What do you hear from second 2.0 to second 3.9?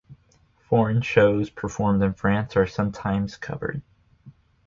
in France are sometimes covered.